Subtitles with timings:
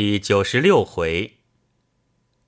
[0.00, 1.38] 第九十六回，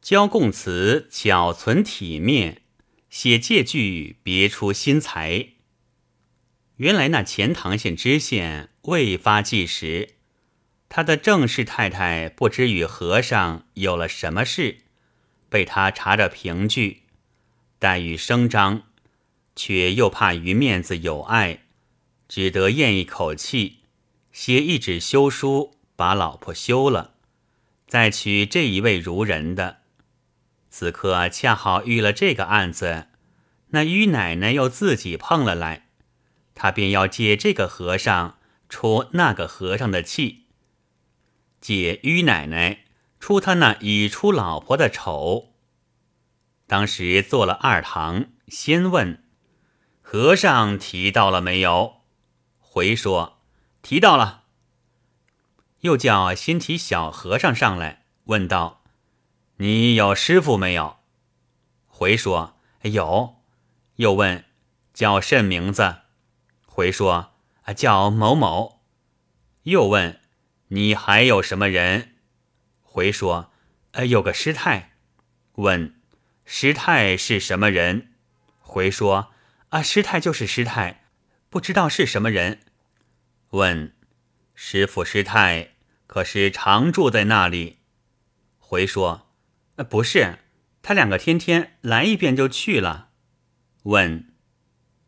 [0.00, 2.62] 交供词巧存体面，
[3.08, 5.48] 写借据别出心裁。
[6.76, 10.10] 原来那钱塘县知县未发迹时，
[10.88, 14.82] 他的正室太太不知与和尚有了什么事，
[15.48, 17.02] 被他查着凭据，
[17.80, 18.84] 待遇声张，
[19.56, 21.64] 却又怕于面子有碍，
[22.28, 23.78] 只得咽一口气，
[24.30, 27.14] 写一纸休书，把老婆休了。
[27.90, 29.78] 再娶这一位如人的，
[30.68, 33.08] 此刻恰好遇了这个案子，
[33.70, 35.88] 那于奶奶又自己碰了来，
[36.54, 38.38] 他便要借这个和尚
[38.68, 40.44] 出那个和尚的气，
[41.60, 42.84] 借于奶奶
[43.18, 45.54] 出他那已出老婆的丑。
[46.68, 49.24] 当时做了二堂，先问
[50.00, 52.02] 和尚提到了没有，
[52.60, 53.40] 回说
[53.82, 54.39] 提到了。
[55.80, 58.82] 又叫新提小和尚上来，问道
[59.56, 60.98] ：“你有师傅没有？”
[61.88, 63.36] 回说：“有。”
[63.96, 64.44] 又问
[64.92, 65.96] ：“叫甚名字？”
[66.66, 67.32] 回说
[67.64, 68.82] ：“啊，叫某某。”
[69.64, 70.20] 又问
[70.68, 72.16] ：“你还有什么人？”
[72.82, 73.50] 回说
[73.92, 74.92] ：“呃，有个师太。”
[75.56, 75.94] 问
[76.44, 78.12] ：“师太是什么人？”
[78.60, 79.32] 回说
[79.70, 81.04] ：“啊，师太就是师太，
[81.48, 82.60] 不知道是什么人。”
[83.50, 83.94] 问。
[84.62, 85.70] 师傅师太
[86.06, 87.78] 可是常住在那里？
[88.58, 89.32] 回说
[89.76, 90.40] ：“呃不是，
[90.82, 93.08] 他两个天天来一遍就去了。”
[93.84, 94.34] 问：“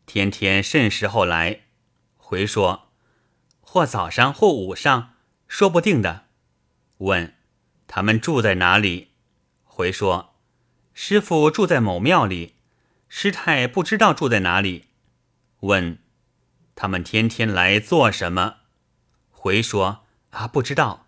[0.07, 1.65] 天天甚时候来？”
[2.17, 2.89] 回说
[3.61, 5.13] ：“或早上，或午上，
[5.47, 6.25] 说不定的。”
[6.97, 7.35] 问
[7.87, 9.11] ：“他们住在哪里？”
[9.63, 10.33] 回说
[10.95, 12.55] ：“师傅住在某庙里，
[13.07, 14.85] 师太不知道住在哪里。”
[15.61, 15.99] 问
[16.73, 18.55] ：“他们天天来做什么？”
[19.43, 21.05] 回说啊，不知道，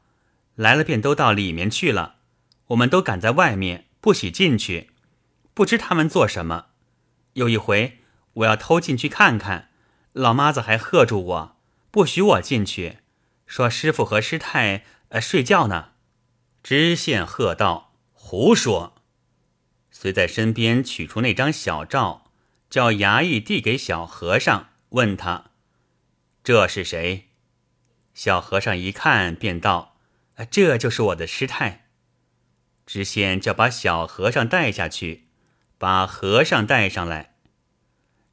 [0.55, 2.15] 来了便都到里面去了，
[2.67, 4.89] 我们都赶在外面，不许进去，
[5.53, 6.65] 不知他们做什么。
[7.35, 7.99] 有一回
[8.33, 9.69] 我要偷进去看看，
[10.11, 11.55] 老妈子还喝住我，
[11.91, 12.97] 不许我进去，
[13.47, 15.91] 说师傅和师太呃睡觉呢。
[16.61, 18.95] 知县喝道：“胡说！”
[19.91, 22.25] 遂在身边取出那张小照，
[22.69, 25.51] 叫衙役递给小和尚，问他
[26.43, 27.24] ：“这是谁？”
[28.15, 29.97] 小和尚一看，便道
[30.49, 31.89] ：“这就是我的师太。”
[32.87, 35.27] 知县叫把小和尚带下去，
[35.77, 37.35] 把和尚带上来。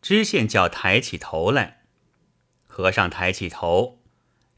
[0.01, 1.83] 知县叫抬起头来，
[2.67, 4.03] 和尚抬起头，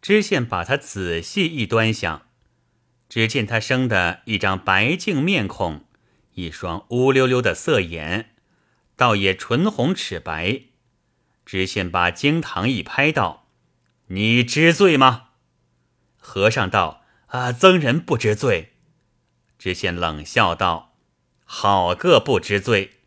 [0.02, 2.28] 知县把他仔细一端详，
[3.08, 5.86] 只见他生的一张白净面孔，
[6.34, 8.34] 一双乌溜溜的色眼，
[8.96, 10.62] 倒也唇红齿白。
[11.46, 13.43] 知县把惊堂一拍，道：
[14.08, 15.28] 你知罪吗？
[16.18, 18.74] 和尚道：“啊，僧人不知罪。”
[19.58, 20.94] 知县冷笑道
[21.44, 22.98] ：“好个不知罪！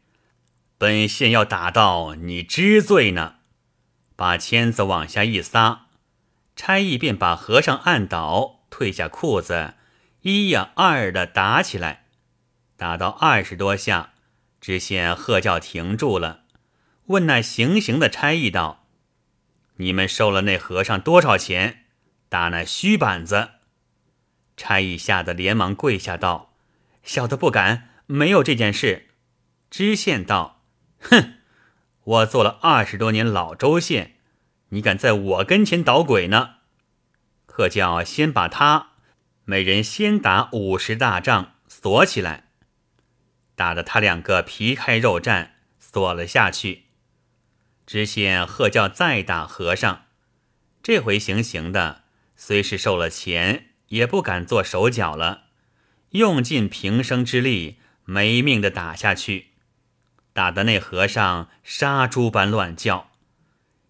[0.77, 3.35] 本县要打到你知罪呢。”
[4.15, 5.85] 把签子往下一撒，
[6.55, 9.75] 差役便把和尚按倒，褪下裤子，
[10.21, 12.07] 一呀二的打起来。
[12.75, 14.13] 打到二十多下，
[14.59, 16.45] 知县喝叫停住了，
[17.05, 18.86] 问那行刑的差役道。
[19.77, 21.85] 你们收了那和尚多少钱？
[22.29, 23.51] 打那虚板子！
[24.57, 26.55] 差役吓得连忙跪下道
[27.03, 29.09] ：“小的不敢，没有这件事。”
[29.69, 30.63] 知县道
[30.99, 31.35] ：“哼，
[32.03, 34.15] 我做了二十多年老州县，
[34.69, 36.55] 你敢在我跟前捣鬼呢？
[37.45, 38.93] 可叫先把他
[39.45, 42.49] 每人先打五十大仗，锁起来，
[43.55, 46.85] 打得他两个皮开肉绽，锁了下去。”
[47.87, 50.07] 知县喝叫再打和尚，
[50.83, 52.03] 这回行刑的
[52.35, 55.45] 虽是受了钱，也不敢做手脚了，
[56.09, 59.51] 用尽平生之力，没命的打下去，
[60.33, 63.11] 打得那和尚杀猪般乱叫，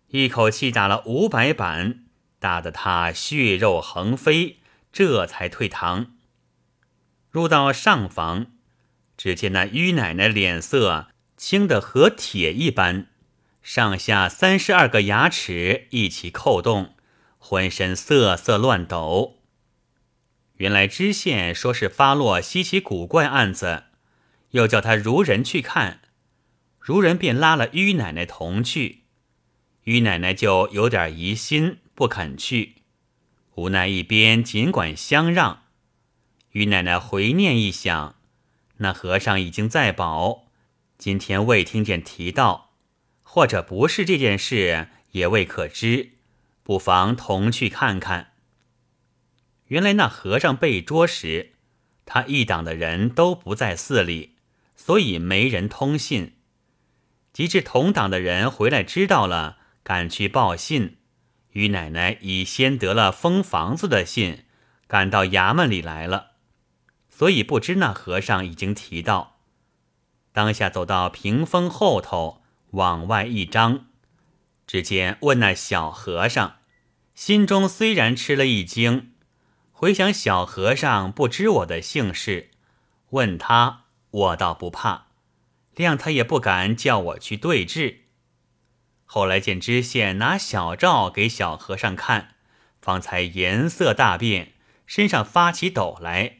[0.09, 2.05] 一口气打了五百板，
[2.37, 4.59] 打得他血肉横飞，
[4.93, 6.13] 这才退堂。
[7.31, 8.51] 入到上房，
[9.17, 13.07] 只见那于奶奶脸色青得和铁一般。
[13.67, 16.95] 上下三十二个牙齿一起扣动，
[17.37, 19.41] 浑身瑟瑟乱抖。
[20.53, 23.83] 原来知县说是发落稀奇古怪案子，
[24.51, 25.99] 又叫他如人去看，
[26.79, 29.03] 如人便拉了于奶奶同去。
[29.83, 32.75] 于奶奶就有点疑心，不肯去。
[33.55, 35.63] 无奈一边尽管相让，
[36.51, 38.15] 于奶奶回念一想，
[38.77, 40.45] 那和尚已经在保，
[40.97, 42.66] 今天未听见提到。
[43.37, 46.13] 或者不是这件事，也未可知，
[46.63, 48.31] 不妨同去看看。
[49.65, 51.53] 原来那和尚被捉时，
[52.03, 54.37] 他一党的人都不在寺里，
[54.75, 56.37] 所以没人通信。
[57.31, 60.97] 及至同党的人回来知道了，赶去报信，
[61.51, 64.45] 于奶奶已先得了封房子的信，
[64.87, 66.31] 赶到衙门里来了，
[67.07, 69.37] 所以不知那和尚已经提到。
[70.31, 72.41] 当下走到屏风后头，
[72.71, 73.87] 往外一张，
[74.65, 76.57] 只见问那小和尚，
[77.15, 79.13] 心中虽然吃了一惊。
[79.71, 82.49] 回想小和尚不知我的姓氏，
[83.11, 85.07] 问他我倒不怕，
[85.75, 88.05] 谅他也不敢叫我去对质。
[89.05, 92.35] 后来见知县拿小诏给小和尚看，
[92.81, 94.53] 方才颜色大变，
[94.85, 96.39] 身上发起抖来。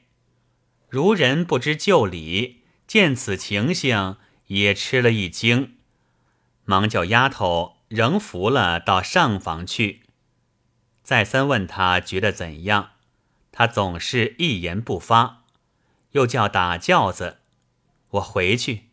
[0.90, 5.77] 如人不知就里，见此情形也吃了一惊，
[6.69, 10.02] 忙叫丫头仍服了，到上房去。
[11.02, 12.92] 再三问他觉得怎样。
[13.54, 15.46] 他总是一言不发，
[16.12, 17.38] 又叫打轿子，
[18.10, 18.90] 我回去。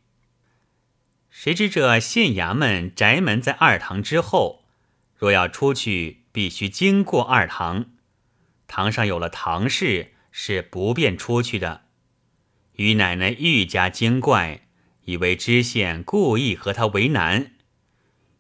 [1.29, 4.65] 谁知这县衙门宅门在二堂之后，
[5.17, 7.87] 若要出去，必须经过二堂，
[8.69, 11.83] 堂上有了堂事，是不便出去的。
[12.77, 14.69] 于奶奶愈加惊怪，
[15.07, 17.54] 以为知县故意和他为难，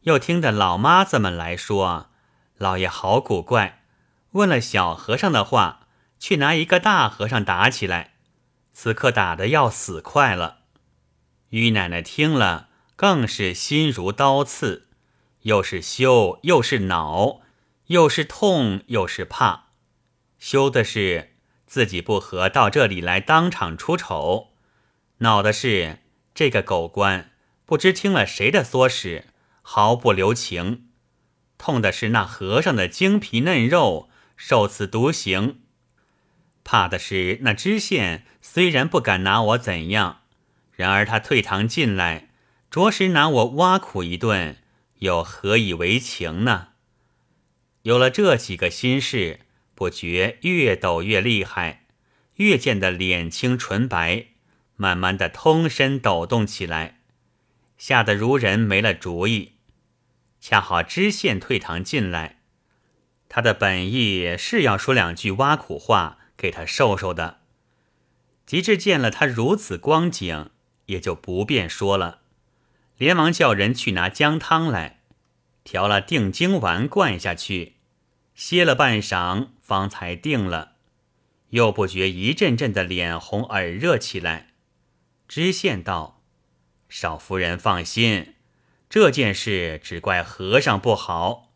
[0.05, 2.09] 又听得老妈子们来说，
[2.57, 3.83] 老爷好古怪，
[4.31, 5.81] 问了小和尚的话。
[6.17, 8.15] 去拿一个大和尚打起来，
[8.73, 10.61] 此刻打得要死快了。
[11.51, 14.89] 于奶奶听了，更是心如刀刺，
[15.43, 17.41] 又是羞，又是恼，
[17.89, 19.65] 又是痛，又是怕。
[20.39, 21.35] 羞的是
[21.67, 24.53] 自己不和到这里来当场出丑，
[25.19, 25.99] 恼的是
[26.35, 27.33] 这个狗官
[27.67, 29.27] 不知听了谁的唆使，
[29.67, 30.89] 毫不留情。
[31.57, 35.63] 痛的是那和尚的精皮嫩肉受此毒刑。
[36.63, 40.21] 怕的是那知县虽然不敢拿我怎样，
[40.73, 42.31] 然而他退堂进来，
[42.71, 44.59] 着实拿我挖苦一顿，
[44.99, 46.69] 又何以为情呢？
[47.83, 49.41] 有了这几个心事，
[49.75, 51.87] 不觉越抖越厉害，
[52.37, 54.27] 越见得脸青唇白，
[54.77, 57.01] 慢慢的通身抖动起来，
[57.79, 59.54] 吓得如人没了主意。
[60.47, 62.43] 恰好知县退堂进来，
[63.31, 66.19] 他的本意是要说两句挖苦话。
[66.37, 67.41] 给他受受的，
[68.45, 70.51] 及至见了他如此光景，
[70.85, 72.21] 也就不便说了，
[72.99, 75.01] 连忙叫人去拿姜汤来，
[75.63, 77.77] 调了定睛丸灌下去，
[78.35, 80.73] 歇了半晌，方才定了。
[81.51, 84.49] 又不觉一阵阵的脸红耳热起来。
[85.27, 86.21] 知县道
[86.91, 88.35] ：“少夫人放心，
[88.95, 91.51] 这件事只怪和尚不好，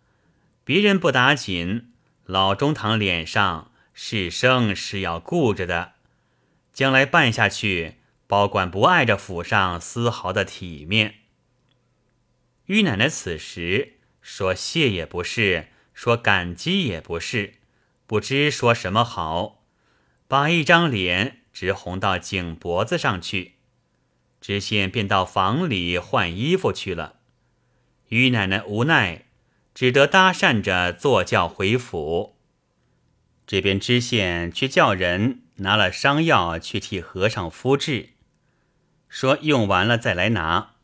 [0.65, 1.93] 别人不打紧，
[2.25, 5.93] 老中堂脸上。”是生是要顾着的，
[6.73, 11.15] 将来办下去，保管不碍着府上丝毫的体面。
[12.67, 17.55] 于奶奶此时说谢也不是，说感激也不是，
[18.09, 19.63] 不知说什么好，
[20.27, 23.55] 把一张脸直红到颈脖子上去。
[24.41, 27.18] 知县便到房里换衣服去了。
[28.09, 29.27] 于奶奶无奈，
[29.75, 32.37] 只得搭讪着坐轿回府。
[33.47, 38.11] 这边知县却叫人拿了伤药去替和尚敷治，
[39.09, 40.75] 说用完了再来拿。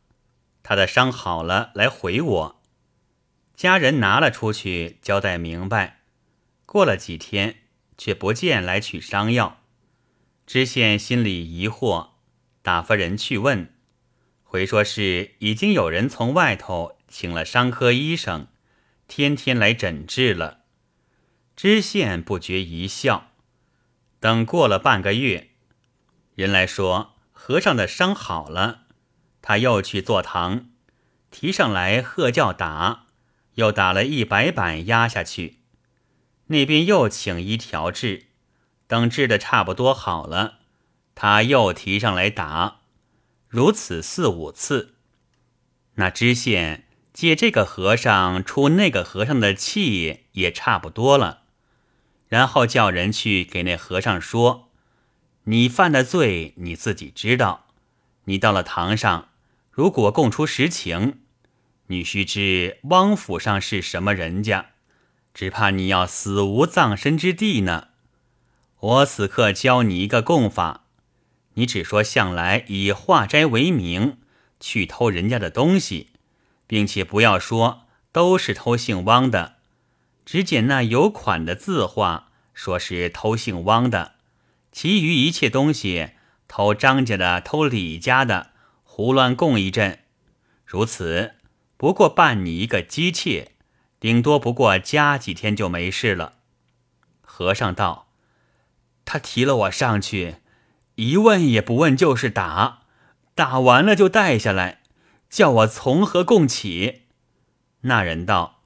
[0.63, 2.63] 他的伤好了来回我，
[3.55, 6.01] 家人拿了出去交代明白。
[6.65, 7.57] 过了几天，
[7.99, 9.61] 却不见来取伤药。
[10.47, 12.09] 知县心里疑惑，
[12.63, 13.75] 打发人去问，
[14.43, 18.49] 回说是已经有人从外头请了伤科医生，
[19.07, 20.63] 天天来诊治了。
[21.55, 23.31] 知县不觉一笑，
[24.19, 25.51] 等过了半个月，
[26.35, 28.87] 人来说和尚的伤好了，
[29.41, 30.71] 他又去坐堂，
[31.31, 33.07] 提上来喝叫打，
[33.55, 35.61] 又打了一百板压下去。
[36.47, 38.27] 那边又请医调治，
[38.89, 40.59] 等治的差不多好了，
[41.15, 42.81] 他又提上来打，
[43.47, 44.97] 如此四五次。
[45.95, 51.45] 那知县借这个和尚出那个和尚的气，也差不多了。
[52.27, 54.71] 然后叫人去给那和尚说
[55.45, 57.67] ：“你犯的罪你自己知道。
[58.25, 59.29] 你到了堂上，
[59.71, 61.21] 如果供出实情，
[61.87, 64.71] 你须知汪府上是什么人家，
[65.33, 67.89] 只怕你要死无葬身之地呢。
[68.81, 70.87] 我此刻教你一个供法，
[71.55, 74.19] 你只说向来以化斋为名
[74.59, 76.09] 去偷人家的东西，
[76.67, 79.57] 并且不要说都是偷姓汪的。”
[80.25, 84.13] 只捡那有款的字画，说是偷姓汪的，
[84.73, 86.13] 其余一切东西
[86.49, 88.53] 偷张家的，偷李家的，
[88.83, 89.99] 胡乱供一阵。
[90.65, 91.35] 如此，
[91.77, 93.53] 不过办你一个姬妾，
[94.01, 96.37] 顶多不过加几天就没事了。
[97.21, 98.09] 和尚道
[99.05, 100.37] ：“他提了我上去，
[100.95, 102.85] 一问也不问，就是打，
[103.35, 104.81] 打完了就带下来，
[105.35, 107.07] 叫我从何供起？”
[107.83, 108.63] 那人道：“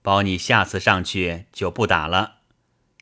[0.00, 2.36] 保你下次上去就不打了，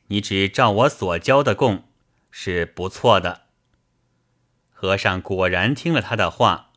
[0.07, 1.85] 你只照我所教的供，
[2.29, 3.43] 是不错的。”
[4.69, 6.71] 和尚果然听了他的话。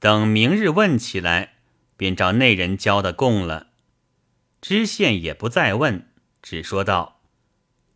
[0.00, 1.54] 等明日问起来，
[1.96, 3.68] 便照那人教的供了。
[4.60, 6.08] 知县也不再问，
[6.42, 7.20] 只说道：“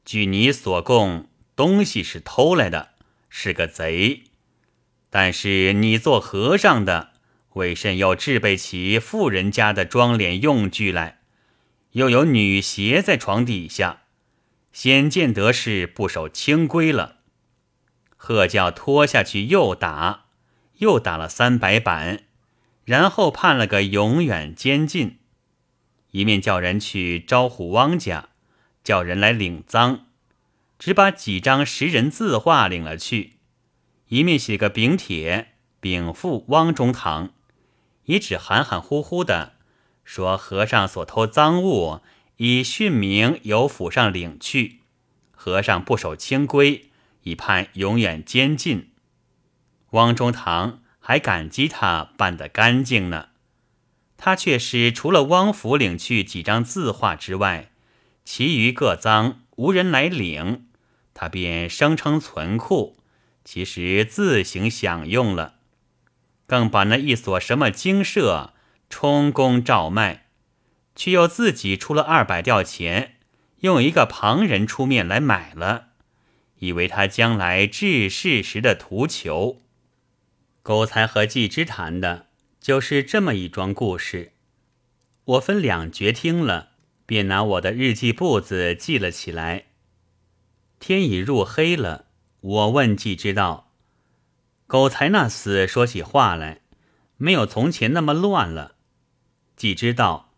[0.06, 2.92] 据你所供，东西是偷来的，
[3.28, 4.22] 是个贼。
[5.10, 7.12] 但是你做和尚的，
[7.58, 11.20] 为甚又置备起富人家的装脸用具来？
[11.92, 14.04] 又有女鞋在床底下，
[14.72, 17.18] 显见得是不守清规了。”
[18.16, 20.24] 喝叫拖下去又打。
[20.78, 22.20] 又打了三百板，
[22.84, 25.18] 然后判了个永远监禁。
[26.12, 28.28] 一面叫人去招呼汪家，
[28.84, 30.02] 叫人来领赃，
[30.78, 33.38] 只把几张识人字画领了去。
[34.06, 37.32] 一面写个禀帖禀付汪中堂，
[38.08, 39.54] 也只含含糊糊的
[40.04, 42.00] 说和尚所偷赃物，
[42.36, 44.80] 已训明由府上领去，
[45.30, 46.90] 和尚不守清规，
[47.22, 48.90] 已判永远监禁。
[49.90, 53.28] 汪中堂还感激他办得干净呢，
[54.16, 57.70] 他却是除了汪府领去几张字画之外，
[58.24, 60.68] 其余各赃无人来领，
[61.12, 62.96] 他便声称存库，
[63.44, 65.57] 其实自行享用了，
[66.48, 68.54] 更把那一所什么精舍
[68.88, 70.28] 充公照卖，
[70.96, 73.16] 却又自己出了二百吊钱，
[73.60, 75.88] 用一个旁人出面来买了，
[76.60, 79.60] 以为他将来治世时的图求。
[80.62, 82.28] 狗才和季之谈的，
[82.60, 84.32] 就是这么一桩故事。
[85.24, 86.70] 我分两绝听了，
[87.04, 89.66] 便拿我的日记簿子记了起来。
[90.80, 92.06] 天已入黑了，
[92.40, 93.67] 我问季之道
[94.68, 96.60] ：“狗才那厮说起话来，
[97.16, 98.76] 没有从前那么乱了。”
[99.56, 100.30] 季之道：“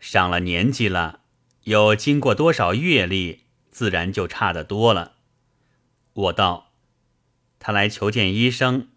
[0.00, 1.20] 上了年纪了，
[1.64, 5.12] 有经过多少阅历，自然就差得多了。”
[6.14, 6.72] 我道
[7.60, 8.88] ：“他来求见医生。”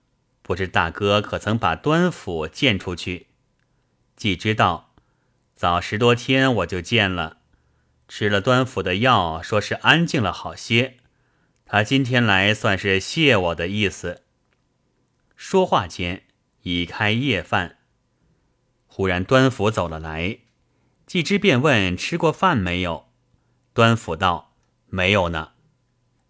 [0.42, 3.28] 不知大哥可曾把端府见出去？
[4.16, 4.96] 既知道，
[5.56, 7.38] 早十多天我就见了，
[8.08, 10.96] 吃了端府的药，说是安静了好些。
[11.66, 14.24] 他今天来算是谢我的意思。
[15.42, 16.26] 说话间
[16.64, 17.78] 已开夜饭，
[18.88, 20.40] 忽然端府走了来，
[21.08, 23.08] 季之便问吃过饭没有？
[23.74, 24.54] 端府道
[24.88, 25.54] 没有呢。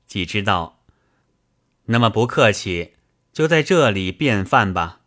[0.05, 0.83] 季之道，
[1.85, 2.93] 那么不客气。
[3.33, 5.01] 就在这里便饭吧。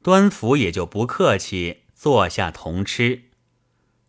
[0.00, 3.24] 端府也就不客气，坐下同吃。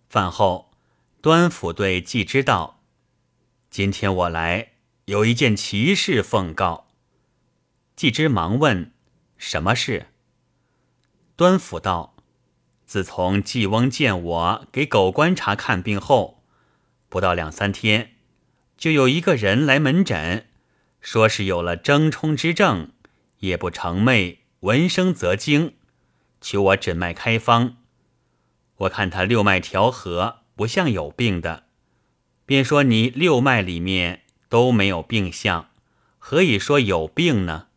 [0.08, 0.72] 饭后，
[1.20, 2.84] 端府对季之道
[3.72, 4.74] ：“今天我来
[5.06, 6.82] 有一件奇事奉告。”
[7.96, 8.92] 季之忙问
[9.38, 10.08] ：“什么事？”
[11.36, 12.16] 端府道
[12.86, 16.44] ：“自从季翁见我给狗观察看病后，
[17.10, 18.16] 不到两三天，
[18.78, 20.48] 就有一个人来门诊，
[21.02, 22.92] 说是有了争冲之症。”
[23.40, 25.74] 夜不成寐，闻声则惊，
[26.40, 27.76] 求我诊脉开方。
[28.78, 31.66] 我看他六脉调和，不像有病的，
[32.46, 35.70] 便说你六脉里面都没有病象，
[36.18, 37.68] 何以说有病呢？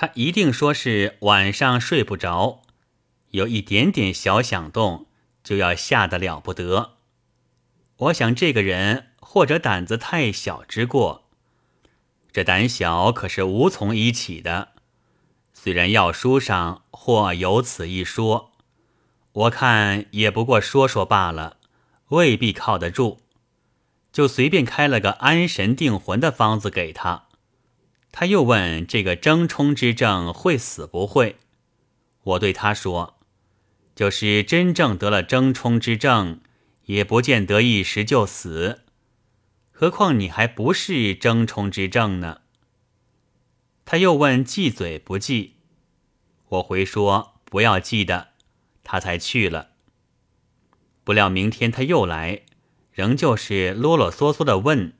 [0.00, 2.62] 他一定说是晚上睡不着，
[3.32, 5.06] 有一点点小响动，
[5.42, 6.92] 就要吓得了不得。
[7.96, 11.24] 我想这个人或者胆子太小之过，
[12.30, 14.68] 这胆小可是无从医起的。
[15.52, 18.52] 虽然药书上或有此一说，
[19.32, 21.56] 我看也不过说说罢了，
[22.10, 23.18] 未必靠得住。
[24.12, 27.24] 就随便开了个安神定魂的方子给他。
[28.20, 31.36] 他又问这个争冲之症会死不会？
[32.24, 33.16] 我对他说，
[33.94, 36.40] 就是真正得了争冲之症，
[36.86, 38.80] 也不见得一时就死。
[39.70, 42.40] 何况你还不是争冲之症呢？
[43.84, 45.54] 他又问忌嘴不忌，
[46.48, 48.30] 我回说不要忌的，
[48.82, 49.68] 他才去了。
[51.04, 52.42] 不料明天他又来，
[52.90, 54.94] 仍旧是啰啰嗦嗦的问，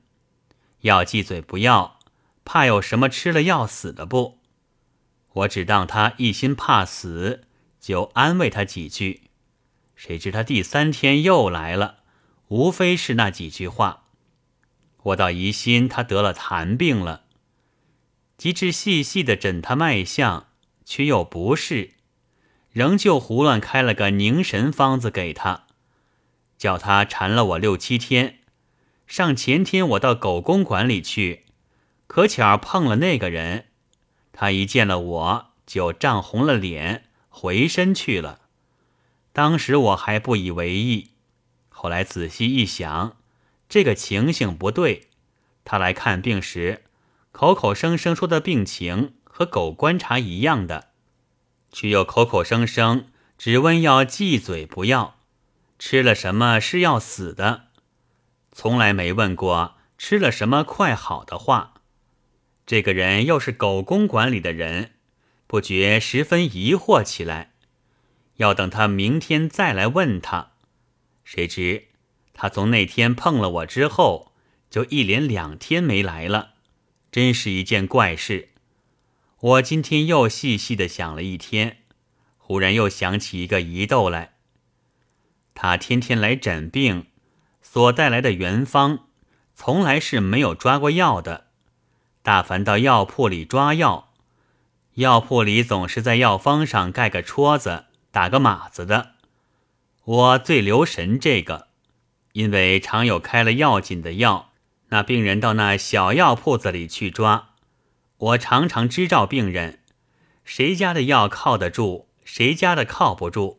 [0.79, 1.98] 要忌嘴不要，
[2.51, 4.39] 怕有什么吃了要死的不？
[5.33, 7.43] 我只当他一心怕死，
[7.79, 9.29] 就安慰他几句。
[9.95, 11.97] 谁知他第三天又来了，
[12.47, 14.05] 无非是那几句话。
[15.03, 17.25] 我倒疑心他得了痰病了，
[18.35, 20.47] 及至细细的诊他脉象，
[20.83, 21.91] 却又不是，
[22.71, 25.67] 仍旧胡乱开了个凝神方子给他，
[26.57, 28.39] 叫他缠了我六七天。
[29.05, 31.45] 上前天我到狗公馆里去，
[32.09, 33.67] 可巧碰了那个人，
[34.33, 38.39] 他一见了我就涨红了脸，回身去了。
[39.31, 41.11] 当时我还不以为意，
[41.69, 43.15] 后来仔细一想。
[43.69, 45.09] 这个情形不对，
[45.63, 46.85] 他来看病时，
[47.31, 50.87] 口口声声说的病情和狗观察一样的，
[51.71, 55.17] 却又口口声声只问要忌嘴不要，
[55.77, 57.65] 吃了什么是要死的，
[58.51, 61.75] 从来没问过吃了什么快好的话。
[62.69, 64.91] 这个人又是狗公馆里的人，
[65.47, 67.53] 不觉十分疑惑起来，
[68.35, 70.51] 要等他明天再来问他，
[71.23, 71.85] 谁知。
[72.31, 74.33] 他从那天碰了我之后，
[74.69, 76.51] 就一连两天没来了，
[77.11, 78.49] 真是一件怪事。
[79.39, 81.77] 我今天又细细的想了一天，
[82.37, 84.33] 忽然又想起一个疑窦来。
[85.55, 87.07] 他天天来诊病，
[87.63, 89.07] 所带来的原方，
[89.55, 91.48] 从来是没有抓过药的。
[92.29, 94.11] 大凡到药铺里抓药，
[94.93, 99.13] 药铺里总是在药方上盖个戳子，打个码子的。
[100.03, 101.69] 我最留神这个。
[102.33, 104.51] 因为常有开了要紧的药，
[104.89, 107.55] 那病人到那小药铺子里去抓，
[108.17, 109.79] 我常常知照病人，
[110.43, 113.57] 谁家的药靠得住，谁家的靠不住，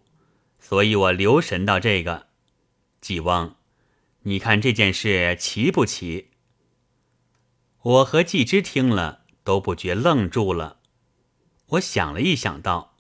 [0.61, 2.29] 所以我留神到这个。
[3.01, 3.57] 季翁，
[4.23, 6.30] 你看这件事奇不奇？
[7.83, 10.79] 我和季之听了都不觉愣住了。
[11.69, 12.97] 我想了一想，道：“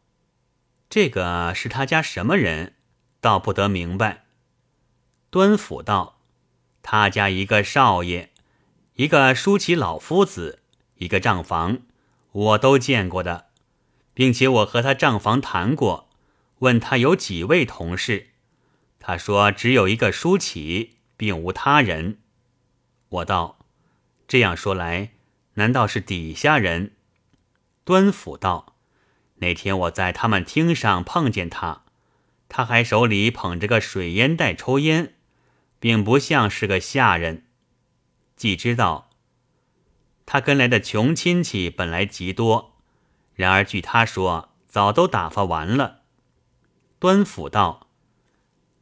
[0.88, 2.76] 这个是他家什么人？
[3.20, 4.24] 倒不得明白。”
[5.28, 6.20] 端府道
[6.82, 8.30] ：“他家一个少爷，
[8.94, 10.60] 一个舒淇老夫子，
[10.96, 11.82] 一个账房，
[12.32, 13.48] 我都见过的，
[14.14, 16.08] 并且我和他账房谈过，
[16.60, 18.30] 问他有几位同事，
[18.98, 22.18] 他说只有一个舒淇，并无他人。
[23.08, 23.58] 我道：
[24.30, 25.10] 这样说来，
[25.54, 26.92] 难道是底下人？
[27.82, 28.76] 端府道：
[29.38, 31.82] 那天我在他们厅上碰见他，
[32.48, 35.14] 他还手里捧着个水烟袋抽烟。”
[35.80, 37.46] 并不像是个下人，
[38.36, 39.10] 既知道
[40.26, 42.76] 他跟来的穷亲戚本来极多，
[43.34, 46.02] 然而据他说，早都打发完了。
[47.00, 47.88] 端府道：“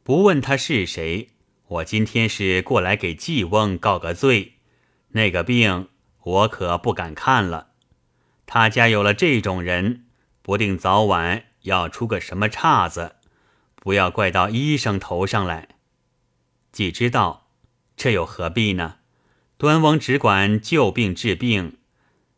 [0.03, 1.29] 不问他是谁，
[1.67, 4.58] 我今天是过来给季翁告个罪。
[5.09, 5.89] 那个病
[6.21, 7.69] 我可不敢看了。
[8.45, 10.05] 他家有了这种人，
[10.41, 13.15] 不定早晚要出个什么岔子，
[13.75, 15.69] 不要怪到医生头上来。”
[16.71, 17.47] 既知道，
[17.97, 18.97] 这又何必呢？
[19.57, 21.77] 端翁只管救病治病，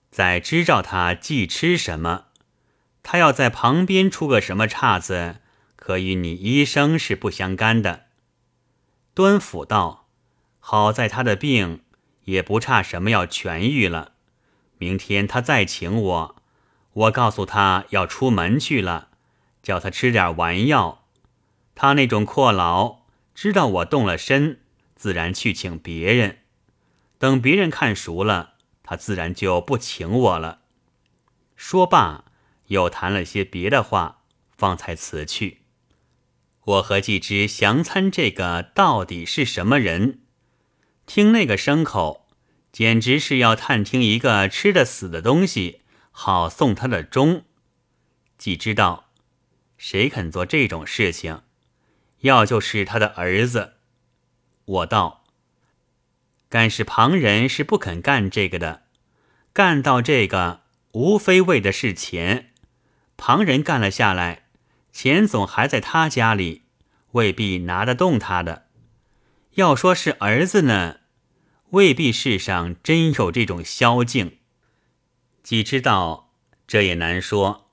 [0.10, 2.26] 再知照他忌吃什么。
[3.04, 5.38] 他要在旁边出个什么岔子，
[5.76, 8.06] 可与你医生是不相干的。
[9.14, 10.08] 端府道：
[10.60, 11.84] 好在他的病
[12.26, 14.14] 也不差什么，要痊愈了。
[14.78, 16.36] 明天他再请我，
[16.94, 19.10] 我告诉他要出门去了，
[19.62, 21.06] 叫他吃点丸药。
[21.76, 23.02] 他那种阔佬。
[23.34, 24.60] 知道我动了身，
[24.94, 26.40] 自然去请别人。
[27.18, 30.60] 等别人看熟了，他自然就不请我了。
[31.56, 32.26] 说罢，
[32.68, 34.24] 又谈了些别的话，
[34.56, 35.62] 方才辞去。
[36.66, 40.21] 我和季之详参这个到底是什么人？
[41.06, 42.28] 听那个牲口，
[42.72, 47.44] 简直是要探听一个吃的死的东西，好送他的钟。
[48.38, 49.10] 既知道，
[49.78, 51.42] 谁肯做这种事情？
[52.22, 53.74] 要就是他的儿子，
[54.66, 55.26] 我道，
[56.50, 58.84] 干是旁人是不肯干这个的，
[59.52, 60.62] 干到这个
[60.92, 62.52] 无非为的是钱，
[63.18, 64.44] 旁人干了下来，
[64.94, 66.62] 钱总还在他家里，
[67.12, 68.68] 未必拿得动他的。
[69.56, 71.02] 要说是儿子呢，
[71.72, 74.38] 未必世上真有这种萧敬。
[75.44, 76.34] 既知道
[76.66, 77.70] 这也难说，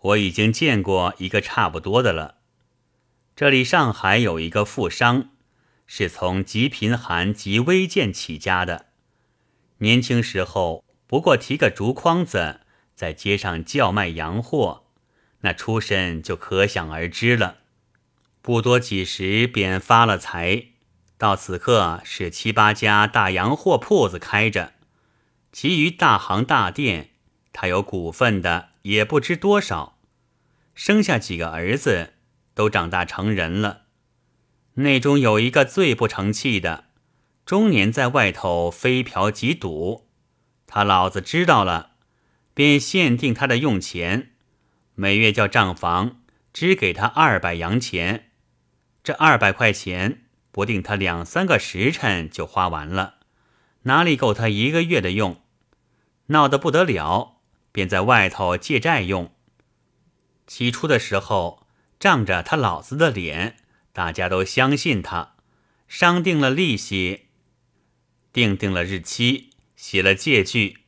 [0.00, 2.38] 我已经见过一个差不多的了。
[3.36, 5.30] 这里上海有一个富商，
[5.86, 8.86] 是从极贫寒、极微贱起家的。
[9.78, 12.60] 年轻时候不过提个竹筐子，
[12.96, 14.86] 在街上叫卖洋货，
[15.42, 17.58] 那出身就可想而知了。
[18.42, 20.70] 不多几时便发了财，
[21.16, 24.72] 到此刻是七八家大洋货铺子开着，
[25.52, 27.10] 其余大行大店，
[27.52, 29.98] 他有股份的也不知多少。
[30.74, 32.10] 生下几个儿子。
[32.56, 33.86] 都长大成人了，
[34.74, 36.84] 内中有一个最不成器的，
[37.44, 40.08] 终年在外头飞嫖即赌。
[40.64, 41.96] 他老子知道了，
[42.54, 44.34] 便限定他的用钱，
[44.94, 46.20] 每月叫账房
[46.52, 48.30] 只给他二百洋钱。
[49.02, 50.23] 这二百块钱
[50.54, 53.16] 不定他两三个时辰就花完了，
[53.82, 55.42] 哪里够他一个月的用？
[56.26, 57.40] 闹得不得了，
[57.72, 59.34] 便在外头借债用。
[60.46, 61.66] 起初的时候，
[61.98, 63.56] 仗着他老子的脸，
[63.92, 65.34] 大家都相信他，
[65.88, 67.22] 商定了利息，
[68.32, 70.84] 定定了日期，写了借据。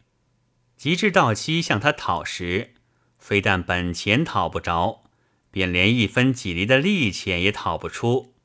[0.77, 2.75] 及至到期向他讨时，
[3.19, 5.03] 非但本钱讨不着。
[5.51, 8.36] 便连一分几厘的利钱也讨不出，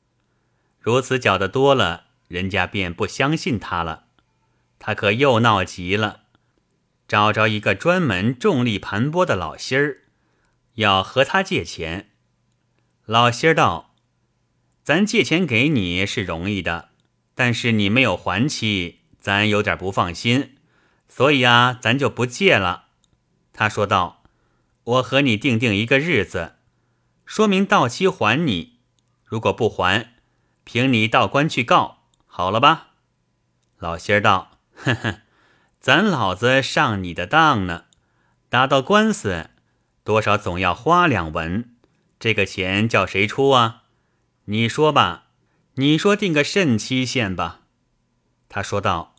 [0.82, 4.06] 如此搅得多了，人家便不相信他了。
[4.80, 6.22] 他可又闹急了，
[7.06, 9.98] 找着一个专门重力盘剥的老心儿，
[10.74, 12.10] 要和他借钱。
[13.04, 13.94] 老心儿道
[14.82, 16.88] ：“咱借钱给你是容易的，
[17.36, 20.56] 但是你没有还期，咱有点不放心，
[21.08, 22.86] 所以啊，咱就不借了。”
[23.54, 24.24] 他说道
[24.82, 26.56] ：“我和你定定一个日子。”
[27.24, 28.80] 说明到期还你，
[29.24, 30.11] 如果不还，
[30.64, 32.88] 凭你到官去告，好了吧？
[33.78, 35.22] 老仙儿道：“呵呵，
[35.80, 37.86] 咱老子上你的当呢，
[38.48, 39.50] 打到官司，
[40.04, 41.74] 多少总要花两文，
[42.20, 43.82] 这个钱叫谁出啊？
[44.44, 45.24] 你说吧，
[45.74, 47.62] 你说定个甚期限吧？”
[48.48, 49.16] 他说道：“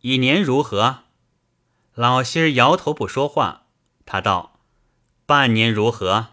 [0.00, 1.00] 一年如何？”
[1.94, 3.66] 老仙儿摇头不说话。
[4.06, 4.60] 他道
[5.26, 6.28] ：“半年如何？”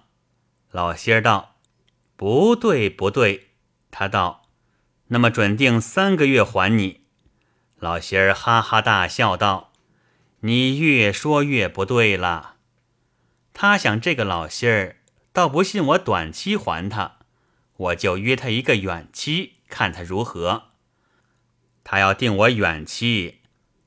[0.71, 1.55] 老仙儿道
[2.15, 3.47] ：“不对，不对。”
[3.91, 4.49] 他道
[5.07, 7.01] ：“那么准定三个月还你。”
[7.79, 9.71] 老仙儿哈哈大笑道
[10.41, 12.55] ：“你越说越不对了。”
[13.53, 14.97] 他想这个老仙儿
[15.33, 17.17] 倒不信我短期还他，
[17.75, 20.69] 我就约他一个远期，看他如何。
[21.83, 23.39] 他要定我远期，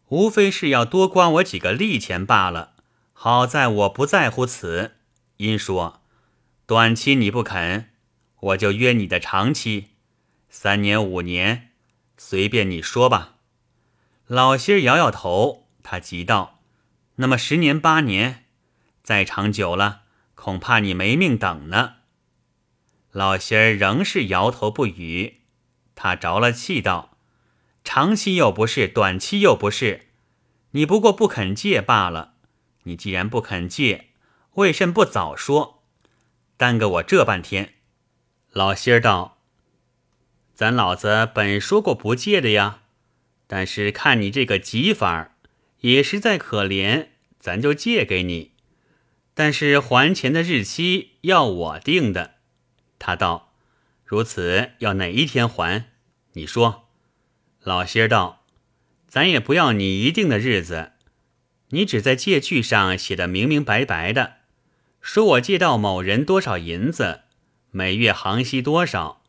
[0.09, 2.75] 无非是要多刮我几个利钱罢了。
[3.13, 4.97] 好在我不在乎此，
[5.37, 6.03] 因说。
[6.67, 7.91] 短期你不肯，
[8.41, 9.91] 我就约你的长期，
[10.55, 11.71] 三年五年，
[12.19, 13.37] 随便你说吧。
[14.27, 16.61] 老心儿摇摇头，他急道
[17.17, 18.45] ：“那么十年八年，
[19.03, 20.03] 再长久了，
[20.35, 21.95] 恐怕你没命等呢。”
[23.13, 25.41] 老心儿仍是摇头不语。
[25.95, 27.17] 他着了气道
[27.83, 30.09] ：“长期又不是，短期又不是，
[30.73, 32.35] 你不过不肯借罢了。
[32.83, 34.11] 你既然不肯借，
[34.57, 35.83] 为甚不早说？”
[36.59, 37.77] 耽搁我这半天，
[38.51, 39.32] 老仙儿道
[40.63, 42.83] ：“咱老子本说过不借的呀，
[43.49, 45.33] 但是看你这个急法儿，
[45.81, 47.09] 也实在可怜，
[47.41, 48.53] 咱就借给你。
[49.35, 52.35] 但是还钱的日期要我定的。”
[53.01, 53.53] 他道
[54.07, 55.87] ：“如此要哪一天还？
[56.35, 56.85] 你说。”
[57.65, 58.45] 老仙儿道
[59.09, 60.93] ：“咱也不要你一定的日子，
[61.71, 64.35] 你只在借据上写的明明白白的。”
[65.03, 67.23] 说我借到某人多少银子，
[67.73, 69.22] 每月行息多少，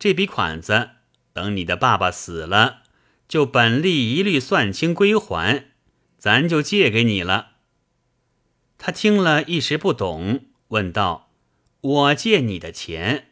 [0.00, 0.92] 这笔款子
[1.34, 2.84] 等你的爸爸死了，
[3.28, 5.72] 就本利一律算清归还，
[6.16, 7.48] 咱就借给你了。
[8.78, 11.30] 他听了一时不懂，问道
[11.82, 13.26] ：“我借你的钱，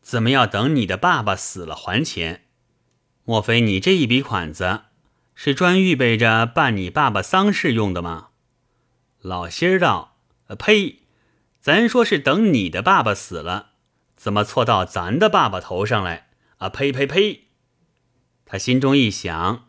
[0.00, 2.44] 怎么要等你的爸爸死了还钱？
[3.24, 4.82] 莫非你这一笔款子
[5.34, 8.28] 是专预备着办你爸爸丧事用的吗？”
[9.20, 10.16] 老心儿道
[10.56, 11.00] ：“呸！”
[11.60, 13.67] 咱说是等你的爸爸死了，
[14.18, 16.28] 怎么错到咱的爸爸头上来？
[16.56, 17.44] 啊呸呸呸！
[18.44, 19.68] 他心中一想，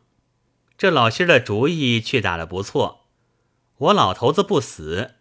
[0.76, 3.06] 这老心儿的主意却打得不错。
[3.78, 5.14] 我老头子不死，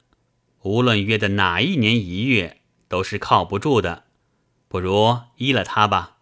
[0.63, 4.05] 无论约的哪一年一月，都是靠不住的。
[4.67, 6.17] 不如依了他吧。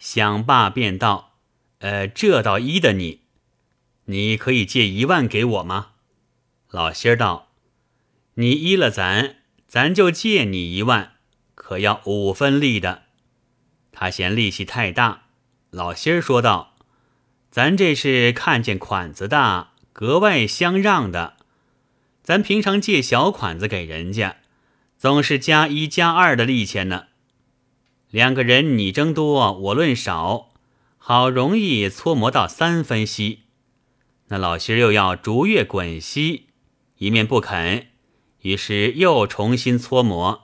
[0.00, 1.36] 想罢便道
[1.78, 3.20] ：“呃，这倒依的你，
[4.06, 5.92] 你可以借一万给我吗？”
[6.68, 7.52] 老心儿道
[8.34, 11.13] ：“你依了咱。”咱就借你一万，
[11.64, 13.04] 可要五分利的。
[13.90, 15.22] 他嫌利息太大，
[15.70, 16.74] 老心儿说道
[17.50, 21.38] ：“咱这是看见款子大，格外相让的。
[22.22, 24.36] 咱平常借小款子给人家，
[24.98, 27.04] 总是加一加二的利钱呢。
[28.10, 30.50] 两个人你争多，我论少，
[30.98, 33.44] 好容易搓磨到三分息。
[34.28, 36.48] 那老心儿又要逐月滚息，
[36.98, 37.86] 一面不肯。”
[38.42, 40.43] 于是又重新搓磨，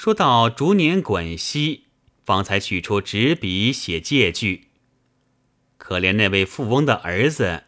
[0.00, 1.86] 说到逐年滚息，
[2.24, 4.68] 方才取出纸笔写借据。
[5.76, 7.64] 可怜那位富翁的儿子，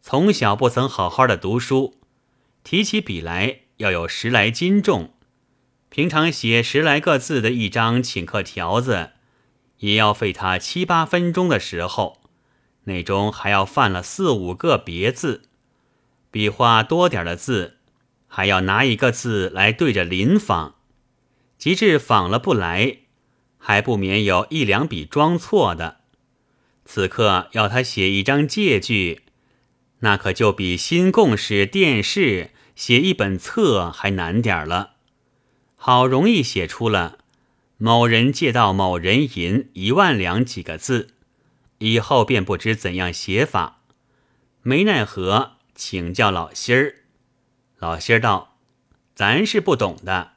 [0.00, 1.98] 从小不曾好好的读书，
[2.64, 5.12] 提起笔来要有十来斤重，
[5.90, 9.10] 平常写十来个字的一张请客条子，
[9.80, 12.22] 也要费他七八分钟的时候，
[12.84, 15.42] 内中还要犯了四五个别字，
[16.30, 17.76] 笔画多点的字，
[18.26, 20.75] 还要拿一个字来对着临仿，
[21.58, 22.98] 及至仿了不来，
[23.58, 26.00] 还不免有一两笔装错的。
[26.84, 29.22] 此刻要他写一张借据，
[30.00, 34.94] 那可就比新贡史殿试写一本册还难点了。
[35.74, 37.18] 好容易写出了
[37.78, 41.08] 某人借到某人银一万两几个字，
[41.78, 43.80] 以后便不知怎样写法，
[44.62, 46.94] 没奈何请教老心儿。
[47.78, 48.56] 老心儿道
[49.14, 50.32] ：“咱是不懂的，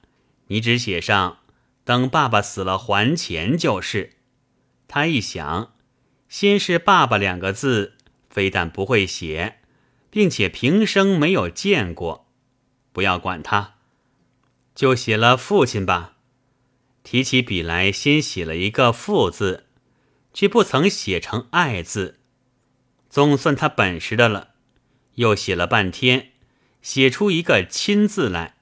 [0.49, 1.39] 你只写上
[1.83, 4.17] 等爸爸死了还钱就是。”
[4.88, 5.73] 他一想。
[6.27, 7.95] 先是“爸爸”两个字，
[8.29, 9.62] 非但不会写，
[10.12, 12.27] 并且平生没有见过。
[12.91, 13.77] 不要管他，
[14.75, 16.17] 就写了父亲吧。
[17.01, 19.65] 提起笔来，先写了一个“父”字，
[20.31, 22.19] 却不曾写成“爱”字。
[23.09, 24.49] 总算他本事的了，
[25.15, 26.33] 又写了半天，
[26.83, 28.57] 写出一个“亲”字来，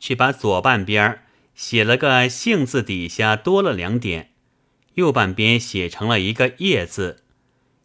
[0.00, 1.24] 却把左半边
[1.54, 4.30] 写了个“姓”字，底下多了两点。
[4.94, 7.22] 右半边写成了一个“叶”字，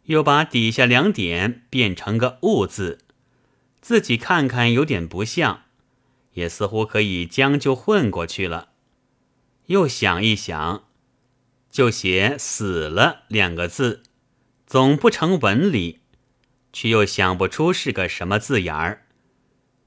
[0.04, 2.98] 又把底下两点变成个“物”字，
[3.80, 5.62] 自己看看有点不像，
[6.34, 8.70] 也似乎可以将就混过去了。
[9.66, 10.84] 又想一想，
[11.70, 14.02] 就写“死了”两个字，
[14.66, 16.00] 总不成文理，
[16.72, 19.06] 却又想不出是个什么字眼儿。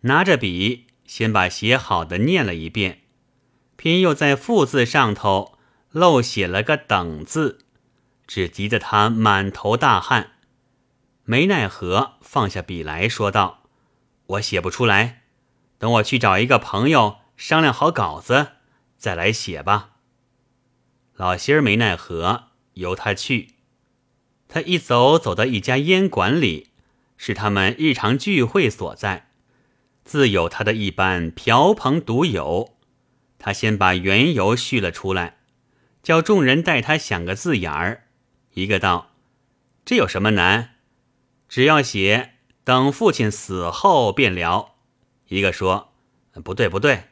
[0.01, 3.00] 拿着笔，先把写好的念了一遍，
[3.81, 5.57] 偏又在“复”字上头。
[5.89, 7.65] 漏写了个“等”字，
[8.27, 10.33] 只急得他满头大汗，
[11.23, 13.63] 没奈何，放下笔来说道
[14.37, 15.23] ：“我写不出来，
[15.79, 18.49] 等我去找一个朋友商量好稿子，
[18.97, 19.95] 再来写吧。”
[21.17, 23.55] 老心儿没奈何，由他去。
[24.47, 26.69] 他一走，走到一家烟馆里，
[27.17, 29.31] 是他们日常聚会所在，
[30.05, 32.77] 自有他的一般瓢棚独有。
[33.43, 35.39] 他先把缘由叙了出来。
[36.03, 38.03] 叫众人带他想个字眼儿，
[38.53, 39.11] 一个道
[39.83, 40.75] ：“这有什么难？
[41.49, 44.75] 只要写等父亲死后便了。”
[45.27, 45.93] 一个说
[46.43, 47.05] ：“不对，不对，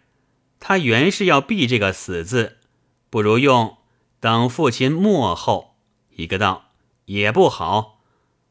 [0.59, 2.57] 他原是要避这个死字，
[3.09, 3.77] 不如用
[4.19, 5.75] 等父亲末后。”
[6.15, 6.71] 一个道
[7.05, 8.01] ：“也不好，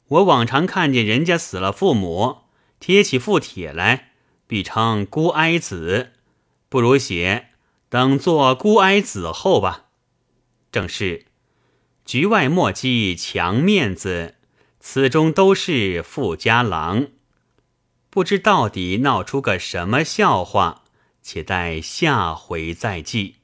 [0.08, 2.38] 我往常看见人家死了父母，
[2.80, 4.12] 贴起附帖来，
[4.46, 6.12] 必称孤哀子，
[6.68, 7.48] 不如写
[7.88, 9.86] 等做孤哀子后吧。”
[10.70, 11.26] 正是
[12.04, 14.34] 局外莫欺强面子，
[14.80, 17.08] 此中都是富家郎。
[18.10, 20.82] 不知到底闹出个什么笑话，
[21.22, 23.37] 且待下回再记。